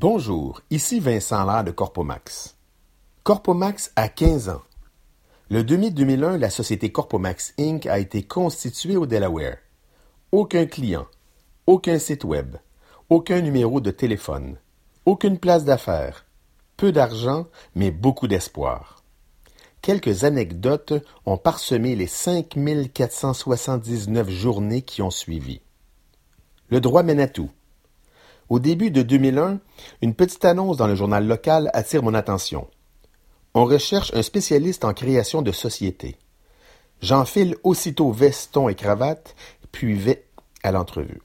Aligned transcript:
Bonjour, 0.00 0.60
ici 0.70 1.00
Vincent 1.00 1.44
Lair 1.44 1.64
de 1.64 1.72
Corpomax. 1.72 2.56
Corpomax 3.24 3.90
a 3.96 4.08
15 4.08 4.48
ans. 4.48 4.62
Le 5.50 5.64
2000-2001, 5.64 6.36
la 6.36 6.50
société 6.50 6.92
Corpomax 6.92 7.52
Inc. 7.58 7.84
a 7.86 7.98
été 7.98 8.22
constituée 8.22 8.96
au 8.96 9.06
Delaware. 9.06 9.56
Aucun 10.30 10.66
client, 10.66 11.08
aucun 11.66 11.98
site 11.98 12.22
web, 12.22 12.54
aucun 13.10 13.40
numéro 13.40 13.80
de 13.80 13.90
téléphone, 13.90 14.58
aucune 15.04 15.36
place 15.36 15.64
d'affaires, 15.64 16.26
peu 16.76 16.92
d'argent, 16.92 17.48
mais 17.74 17.90
beaucoup 17.90 18.28
d'espoir. 18.28 19.02
Quelques 19.82 20.22
anecdotes 20.22 20.92
ont 21.26 21.38
parsemé 21.38 21.96
les 21.96 22.06
5479 22.06 24.30
journées 24.30 24.82
qui 24.82 25.02
ont 25.02 25.10
suivi. 25.10 25.60
Le 26.68 26.80
droit 26.80 27.02
mène 27.02 27.18
à 27.18 27.26
tout. 27.26 27.50
Au 28.48 28.58
début 28.58 28.90
de 28.90 29.02
2001, 29.02 29.60
une 30.00 30.14
petite 30.14 30.44
annonce 30.44 30.78
dans 30.78 30.86
le 30.86 30.94
journal 30.94 31.26
local 31.26 31.70
attire 31.74 32.02
mon 32.02 32.14
attention. 32.14 32.66
On 33.54 33.64
recherche 33.64 34.12
un 34.14 34.22
spécialiste 34.22 34.84
en 34.84 34.94
création 34.94 35.42
de 35.42 35.52
société. 35.52 36.16
J'enfile 37.02 37.56
aussitôt 37.62 38.10
veston 38.10 38.68
et 38.68 38.74
cravate, 38.74 39.36
puis 39.70 39.94
vais 39.94 40.24
à 40.62 40.72
l'entrevue. 40.72 41.20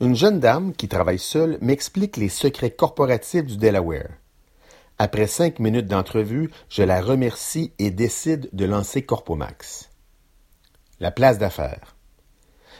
Une 0.00 0.14
jeune 0.14 0.38
dame 0.38 0.74
qui 0.74 0.86
travaille 0.86 1.18
seule 1.18 1.58
m'explique 1.60 2.16
les 2.16 2.28
secrets 2.28 2.70
corporatifs 2.70 3.46
du 3.46 3.56
Delaware. 3.56 4.10
Après 4.98 5.26
cinq 5.26 5.60
minutes 5.60 5.86
d'entrevue, 5.86 6.50
je 6.68 6.82
la 6.82 7.00
remercie 7.00 7.72
et 7.78 7.90
décide 7.90 8.48
de 8.52 8.64
lancer 8.64 9.02
Corpomax. 9.02 9.90
La 11.00 11.10
place 11.10 11.38
d'affaires. 11.38 11.97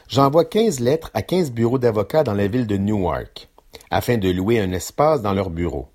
J'envoie 0.09 0.43
quinze 0.43 0.79
lettres 0.79 1.11
à 1.13 1.21
quinze 1.21 1.51
bureaux 1.51 1.77
d'avocats 1.77 2.23
dans 2.23 2.33
la 2.33 2.47
ville 2.47 2.65
de 2.65 2.77
Newark, 2.77 3.47
afin 3.91 4.17
de 4.17 4.27
louer 4.31 4.59
un 4.59 4.71
espace 4.71 5.21
dans 5.21 5.33
leur 5.33 5.51
bureau. 5.51 5.87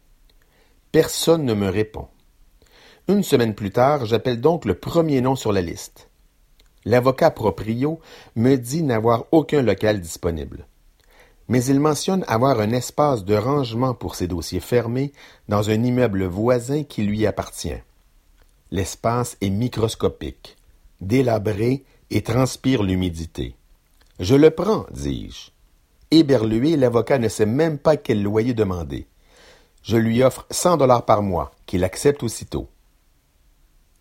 Personne 0.93 1.45
ne 1.45 1.53
me 1.53 1.69
répond. 1.69 2.07
Une 3.09 3.25
semaine 3.25 3.57
plus 3.57 3.73
tard, 3.73 4.07
j'appelle 4.07 4.41
donc 4.41 4.67
le 4.67 4.77
premier 4.77 5.21
nom 5.21 5.35
sur 5.35 5.53
la 5.53 5.63
liste. 5.63 6.11
L'avocat 6.85 7.33
proprio 7.33 7.99
me 8.37 8.55
dit 8.55 8.85
n'avoir 8.85 9.25
aucun 9.33 9.63
local 9.63 10.01
disponible. 10.01 10.69
Mais 11.49 11.65
il 11.65 11.81
mentionne 11.81 12.25
avoir 12.29 12.61
un 12.61 12.71
espace 12.71 13.25
de 13.25 13.35
rangement 13.35 13.95
pour 13.95 14.15
ses 14.15 14.29
dossiers 14.29 14.61
fermés 14.61 15.11
dans 15.49 15.71
un 15.71 15.83
immeuble 15.83 16.23
voisin 16.23 16.85
qui 16.85 17.03
lui 17.03 17.27
appartient. 17.27 17.83
L'espace 18.71 19.37
est 19.41 19.51
microscopique, 19.51 20.57
délabré 21.01 21.83
et 22.11 22.23
transpire 22.23 22.85
l'humidité. 22.85 23.57
Je 24.21 24.37
le 24.37 24.51
prends, 24.51 24.87
dis-je. 24.93 25.51
Éberlué, 26.13 26.77
l'avocat 26.77 27.19
ne 27.19 27.29
sait 27.29 27.47
même 27.47 27.79
pas 27.79 27.97
quel 27.97 28.23
loyer 28.23 28.55
demander. 28.55 29.09
Je 29.83 29.97
lui 29.97 30.23
offre 30.23 30.47
cent 30.51 30.77
dollars 30.77 31.05
par 31.05 31.21
mois, 31.21 31.51
qu'il 31.67 31.83
accepte 31.83 32.23
aussitôt. 32.23 32.69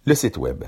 Le 0.06 0.14
site 0.14 0.38
web. 0.38 0.66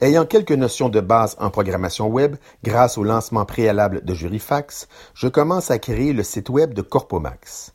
Ayant 0.00 0.26
quelques 0.26 0.52
notions 0.52 0.90
de 0.90 1.00
base 1.00 1.34
en 1.40 1.48
programmation 1.48 2.08
web, 2.08 2.36
grâce 2.62 2.98
au 2.98 3.04
lancement 3.04 3.46
préalable 3.46 4.04
de 4.04 4.12
Jurifax, 4.12 4.86
je 5.14 5.28
commence 5.28 5.70
à 5.70 5.78
créer 5.78 6.12
le 6.12 6.22
site 6.22 6.50
web 6.50 6.74
de 6.74 6.82
Corpomax. 6.82 7.72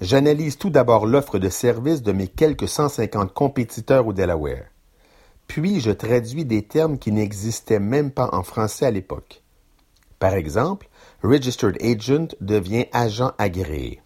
J'analyse 0.00 0.58
tout 0.58 0.70
d'abord 0.70 1.06
l'offre 1.06 1.38
de 1.38 1.48
services 1.48 2.02
de 2.02 2.10
mes 2.10 2.26
quelques 2.26 2.66
150 2.66 3.32
compétiteurs 3.32 4.08
au 4.08 4.12
Delaware. 4.12 4.64
Puis 5.46 5.80
je 5.80 5.92
traduis 5.92 6.44
des 6.44 6.62
termes 6.62 6.98
qui 6.98 7.12
n'existaient 7.12 7.78
même 7.78 8.10
pas 8.10 8.30
en 8.32 8.42
français 8.42 8.86
à 8.86 8.90
l'époque. 8.90 9.41
Par 10.22 10.34
exemple, 10.34 10.88
Registered 11.24 11.82
Agent 11.82 12.28
devient 12.40 12.86
agent 12.92 13.32
agréé. 13.38 14.00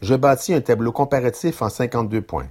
Je 0.00 0.14
bâtis 0.14 0.54
un 0.54 0.62
tableau 0.62 0.92
comparatif 0.92 1.60
en 1.60 1.68
52 1.68 2.22
points. 2.22 2.48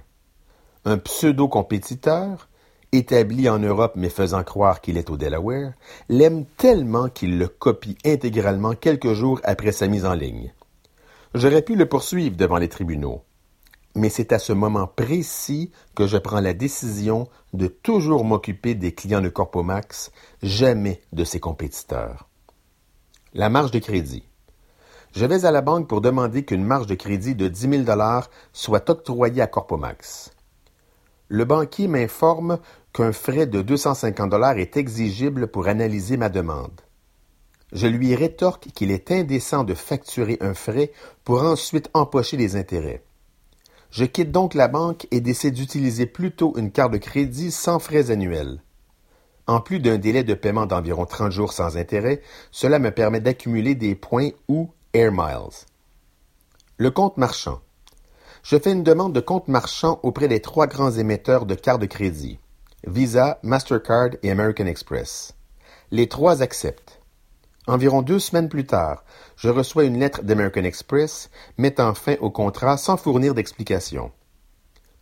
Un 0.84 0.96
pseudo-compétiteur, 0.98 2.48
établi 2.92 3.48
en 3.48 3.58
Europe 3.58 3.94
mais 3.96 4.08
faisant 4.08 4.44
croire 4.44 4.80
qu'il 4.80 4.98
est 4.98 5.10
au 5.10 5.16
Delaware, 5.16 5.72
l'aime 6.08 6.44
tellement 6.44 7.08
qu'il 7.08 7.40
le 7.40 7.48
copie 7.48 7.98
intégralement 8.04 8.74
quelques 8.74 9.14
jours 9.14 9.40
après 9.42 9.72
sa 9.72 9.88
mise 9.88 10.06
en 10.06 10.14
ligne. 10.14 10.54
J'aurais 11.34 11.62
pu 11.62 11.74
le 11.74 11.86
poursuivre 11.86 12.36
devant 12.36 12.58
les 12.58 12.68
tribunaux. 12.68 13.24
Mais 13.96 14.10
c'est 14.10 14.32
à 14.32 14.38
ce 14.38 14.52
moment 14.52 14.86
précis 14.86 15.72
que 15.96 16.06
je 16.06 16.18
prends 16.18 16.38
la 16.38 16.54
décision 16.54 17.26
de 17.52 17.66
toujours 17.66 18.24
m'occuper 18.24 18.76
des 18.76 18.92
clients 18.92 19.22
de 19.22 19.28
Corpomax, 19.28 20.12
jamais 20.44 21.00
de 21.12 21.24
ses 21.24 21.40
compétiteurs. 21.40 22.29
La 23.32 23.48
marge 23.48 23.70
de 23.70 23.78
crédit. 23.78 24.24
Je 25.14 25.24
vais 25.24 25.44
à 25.44 25.52
la 25.52 25.60
banque 25.60 25.86
pour 25.86 26.00
demander 26.00 26.44
qu'une 26.44 26.64
marge 26.64 26.88
de 26.88 26.96
crédit 26.96 27.36
de 27.36 27.46
10 27.46 27.84
000 27.86 27.98
soit 28.52 28.90
octroyée 28.90 29.40
à 29.40 29.46
Corpomax. 29.46 30.32
Le 31.28 31.44
banquier 31.44 31.86
m'informe 31.86 32.58
qu'un 32.92 33.12
frais 33.12 33.46
de 33.46 33.62
250 33.62 34.34
est 34.58 34.76
exigible 34.76 35.46
pour 35.46 35.68
analyser 35.68 36.16
ma 36.16 36.28
demande. 36.28 36.80
Je 37.70 37.86
lui 37.86 38.16
rétorque 38.16 38.66
qu'il 38.74 38.90
est 38.90 39.12
indécent 39.12 39.62
de 39.62 39.74
facturer 39.74 40.36
un 40.40 40.54
frais 40.54 40.90
pour 41.22 41.44
ensuite 41.44 41.88
empocher 41.94 42.36
les 42.36 42.56
intérêts. 42.56 43.04
Je 43.92 44.06
quitte 44.06 44.32
donc 44.32 44.54
la 44.54 44.66
banque 44.66 45.06
et 45.12 45.20
décide 45.20 45.54
d'utiliser 45.54 46.06
plutôt 46.06 46.58
une 46.58 46.72
carte 46.72 46.92
de 46.92 46.98
crédit 46.98 47.52
sans 47.52 47.78
frais 47.78 48.10
annuels. 48.10 48.60
En 49.46 49.60
plus 49.60 49.80
d'un 49.80 49.98
délai 49.98 50.24
de 50.24 50.34
paiement 50.34 50.66
d'environ 50.66 51.06
30 51.06 51.32
jours 51.32 51.52
sans 51.52 51.76
intérêt, 51.76 52.22
cela 52.50 52.78
me 52.78 52.90
permet 52.90 53.20
d'accumuler 53.20 53.74
des 53.74 53.94
points 53.94 54.30
ou 54.48 54.70
air 54.92 55.12
miles. 55.12 55.66
Le 56.76 56.90
compte 56.90 57.16
marchand. 57.16 57.60
Je 58.42 58.58
fais 58.58 58.72
une 58.72 58.84
demande 58.84 59.12
de 59.12 59.20
compte 59.20 59.48
marchand 59.48 60.00
auprès 60.02 60.28
des 60.28 60.40
trois 60.40 60.66
grands 60.66 60.92
émetteurs 60.92 61.46
de 61.46 61.54
cartes 61.54 61.80
de 61.80 61.86
crédit, 61.86 62.38
Visa, 62.86 63.38
Mastercard 63.42 64.10
et 64.22 64.30
American 64.30 64.66
Express. 64.66 65.34
Les 65.90 66.08
trois 66.08 66.42
acceptent. 66.42 67.00
Environ 67.66 68.02
deux 68.02 68.18
semaines 68.18 68.48
plus 68.48 68.66
tard, 68.66 69.04
je 69.36 69.48
reçois 69.48 69.84
une 69.84 69.98
lettre 69.98 70.22
d'American 70.22 70.64
Express 70.64 71.30
mettant 71.58 71.94
fin 71.94 72.16
au 72.20 72.30
contrat 72.30 72.76
sans 72.76 72.96
fournir 72.96 73.34
d'explication. 73.34 74.10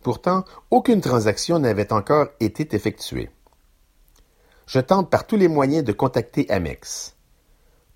Pourtant, 0.03 0.43
aucune 0.69 1.01
transaction 1.01 1.59
n'avait 1.59 1.93
encore 1.93 2.27
été 2.39 2.75
effectuée. 2.75 3.29
Je 4.69 4.79
tente 4.79 5.09
par 5.09 5.25
tous 5.25 5.35
les 5.35 5.47
moyens 5.47 5.83
de 5.83 5.91
contacter 5.91 6.47
Amex. 6.51 7.15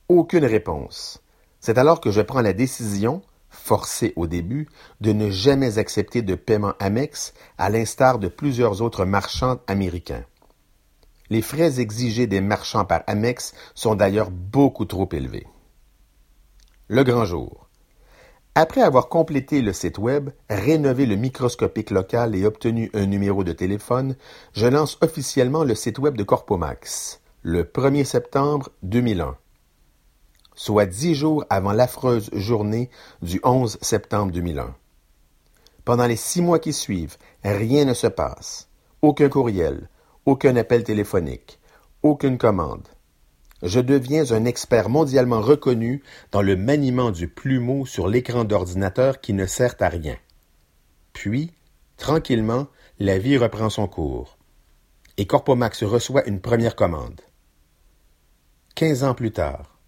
Aucune 0.10 0.44
réponse. 0.44 1.22
C'est 1.60 1.78
alors 1.78 2.02
que 2.02 2.10
je 2.10 2.20
prends 2.20 2.42
la 2.42 2.54
décision, 2.54 3.22
forcée 3.52 4.12
au 4.16 4.26
début, 4.26 4.68
de 5.00 5.14
ne 5.14 5.30
jamais 5.30 5.78
accepter 5.78 6.24
de 6.24 6.34
paiement 6.34 6.74
Amex, 6.80 7.36
à 7.60 7.70
l'instar 7.70 8.18
de 8.18 8.28
plusieurs 8.28 8.82
autres 8.82 9.06
marchands 9.06 9.60
américains. 9.68 10.26
Les 11.30 11.44
frais 11.44 11.80
exigés 11.80 12.26
des 12.26 12.42
marchands 12.42 12.86
par 12.86 13.04
Amex 13.06 13.54
sont 13.76 13.94
d'ailleurs 13.94 14.32
beaucoup 14.32 14.86
trop 14.86 15.08
élevés. 15.12 15.46
Le 16.88 17.04
grand 17.04 17.26
jour. 17.26 17.63
Après 18.56 18.82
avoir 18.82 19.10
complété 19.10 19.64
le 19.64 19.74
site 19.74 19.98
web, 19.98 20.30
rénové 20.48 21.08
le 21.08 21.16
microscopique 21.16 21.90
local 21.90 22.36
et 22.36 22.46
obtenu 22.46 22.92
un 22.94 23.08
numéro 23.08 23.44
de 23.44 23.52
téléphone, 23.52 24.16
je 24.54 24.68
lance 24.68 25.00
officiellement 25.02 25.64
le 25.64 25.74
site 25.74 25.98
web 25.98 26.16
de 26.16 26.24
Corpomax, 26.24 27.20
le 27.42 27.64
1er 27.64 28.04
septembre 28.04 28.70
2001, 28.84 29.38
soit 30.54 30.86
dix 30.86 31.16
jours 31.16 31.44
avant 31.50 31.74
l'affreuse 31.74 32.30
journée 32.34 32.92
du 33.24 33.40
11 33.44 33.80
septembre 33.82 34.32
2001. 34.32 34.76
Pendant 35.84 36.06
les 36.06 36.16
six 36.16 36.44
mois 36.44 36.60
qui 36.60 36.74
suivent, 36.74 37.18
rien 37.44 37.86
ne 37.86 37.96
se 37.96 38.08
passe. 38.08 38.70
Aucun 39.02 39.30
courriel, 39.30 39.90
aucun 40.28 40.56
appel 40.58 40.84
téléphonique, 40.84 41.60
aucune 42.04 42.38
commande 42.38 42.88
je 43.64 43.80
deviens 43.80 44.32
un 44.32 44.44
expert 44.44 44.90
mondialement 44.90 45.42
reconnu 45.42 46.04
dans 46.32 46.42
le 46.42 46.58
maniement 46.58 47.12
du 47.12 47.30
plumeau 47.30 47.86
sur 47.86 48.10
l'écran 48.10 48.44
d'ordinateur 48.44 49.22
qui 49.22 49.32
ne 49.34 49.46
sert 49.46 49.76
à 49.80 49.88
rien. 49.88 50.18
Puis, 51.14 51.54
tranquillement, 51.96 52.68
la 53.00 53.18
vie 53.18 53.38
reprend 53.38 53.70
son 53.70 53.88
cours. 53.88 54.38
Et 55.18 55.26
Corpomax 55.26 55.84
reçoit 55.84 56.28
une 56.28 56.42
première 56.42 56.76
commande. 56.76 57.22
Quinze 58.76 59.04
ans 59.04 59.14
plus 59.14 59.32
tard. 59.32 59.80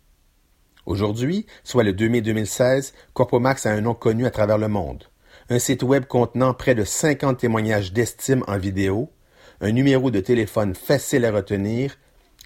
Aujourd'hui, 0.86 1.46
soit 1.64 1.84
le 1.84 1.92
2 1.92 2.08
mai 2.08 2.22
2016, 2.22 2.94
Corpomax 3.14 3.66
a 3.66 3.72
un 3.72 3.82
nom 3.82 3.94
connu 3.94 4.26
à 4.26 4.32
travers 4.32 4.58
le 4.58 4.70
monde. 4.70 5.04
Un 5.50 5.60
site 5.60 5.84
web 5.84 6.06
contenant 6.06 6.54
près 6.54 6.76
de 6.76 6.84
50 6.84 7.40
témoignages 7.40 7.92
d'estime 7.92 8.44
en 8.48 8.58
vidéo, 8.58 9.12
un 9.60 9.72
numéro 9.72 10.12
de 10.12 10.20
téléphone 10.22 10.76
facile 10.76 11.26
à 11.26 11.32
retenir 11.32 11.98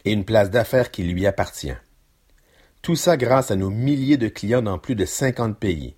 et 0.06 0.12
une 0.12 0.26
place 0.26 0.50
d'affaires 0.50 0.92
qui 0.92 1.04
lui 1.04 1.26
appartient. 1.26 1.76
Tout 2.82 2.96
ça 2.96 3.18
grâce 3.18 3.52
à 3.52 3.56
nos 3.56 3.70
milliers 3.70 4.18
de 4.18 4.28
clients 4.30 4.62
dans 4.62 4.78
plus 4.78 4.96
de 4.96 5.06
50 5.06 5.58
pays, 5.60 5.96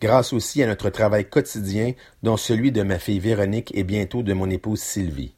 grâce 0.00 0.32
aussi 0.32 0.62
à 0.62 0.66
notre 0.66 0.90
travail 0.90 1.28
quotidien 1.28 1.92
dont 2.22 2.36
celui 2.36 2.72
de 2.72 2.82
ma 2.82 2.98
fille 2.98 3.20
Véronique 3.20 3.72
et 3.74 3.84
bientôt 3.84 4.22
de 4.22 4.32
mon 4.32 4.48
épouse 4.50 4.80
Sylvie, 4.80 5.34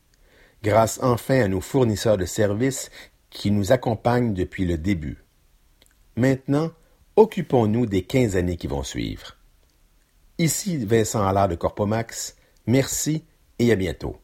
grâce 0.63 1.01
enfin 1.03 1.41
à 1.41 1.49
nos 1.49 1.61
fournisseurs 1.61 2.17
de 2.17 2.27
services 2.27 2.91
qui 3.31 3.51
nous 3.51 3.73
accompagnent 3.73 4.35
depuis 4.35 4.65
le 4.65 4.79
début. 4.79 5.25
Maintenant, 6.17 6.71
occupons-nous 7.17 7.87
des 7.87 8.03
quinze 8.03 8.37
années 8.37 8.57
qui 8.57 8.69
vont 8.69 8.85
suivre. 8.85 9.37
Ici 10.39 10.79
Vincent 10.79 11.27
Allard 11.27 11.49
de 11.49 11.55
Corpomax. 11.55 12.37
Merci 12.67 13.25
et 13.59 13.71
à 13.73 13.77
bientôt. 13.77 14.17